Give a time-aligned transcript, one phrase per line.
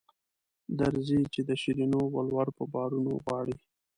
[0.79, 3.55] درځئ چې د شیرینو ولور په بارونو غواړي.